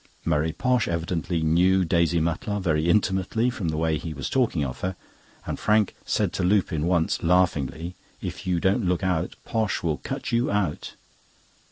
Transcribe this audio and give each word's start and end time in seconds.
Murray 0.25 0.51
Posh 0.51 0.87
evidently 0.87 1.43
knew 1.43 1.85
Daisy 1.85 2.19
Mutlar 2.19 2.59
very 2.59 2.89
intimately 2.89 3.51
from 3.51 3.67
the 3.69 3.77
way 3.77 3.99
he 3.99 4.15
was 4.15 4.31
talking 4.31 4.65
of 4.65 4.81
her; 4.81 4.95
and 5.45 5.59
Frank 5.59 5.93
said 6.07 6.33
to 6.33 6.43
Lupin 6.43 6.87
once, 6.87 7.21
laughingly: 7.21 7.93
"If 8.19 8.47
you 8.47 8.59
don't 8.59 8.87
look 8.87 9.03
out, 9.03 9.35
Posh 9.45 9.83
will 9.83 9.97
cut 9.97 10.31
you 10.31 10.49
out!" 10.49 10.95